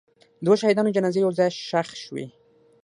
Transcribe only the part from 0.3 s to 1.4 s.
د دوو شهیدانو جنازې یو